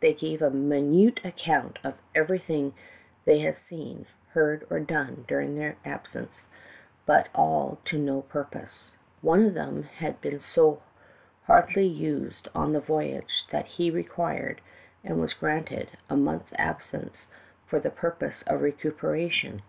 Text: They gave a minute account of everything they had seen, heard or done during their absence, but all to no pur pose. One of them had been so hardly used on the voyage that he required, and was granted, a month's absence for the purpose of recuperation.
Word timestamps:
They 0.00 0.14
gave 0.14 0.40
a 0.40 0.48
minute 0.48 1.20
account 1.22 1.80
of 1.84 1.98
everything 2.14 2.72
they 3.26 3.40
had 3.40 3.58
seen, 3.58 4.06
heard 4.30 4.66
or 4.70 4.80
done 4.80 5.26
during 5.28 5.54
their 5.54 5.76
absence, 5.84 6.40
but 7.04 7.28
all 7.34 7.76
to 7.84 7.98
no 7.98 8.22
pur 8.22 8.44
pose. 8.44 8.92
One 9.20 9.44
of 9.44 9.52
them 9.52 9.82
had 9.82 10.18
been 10.22 10.40
so 10.40 10.80
hardly 11.44 11.84
used 11.86 12.48
on 12.54 12.72
the 12.72 12.80
voyage 12.80 13.44
that 13.50 13.66
he 13.66 13.90
required, 13.90 14.62
and 15.04 15.20
was 15.20 15.34
granted, 15.34 15.90
a 16.08 16.16
month's 16.16 16.54
absence 16.56 17.26
for 17.66 17.78
the 17.78 17.90
purpose 17.90 18.42
of 18.46 18.62
recuperation. 18.62 19.60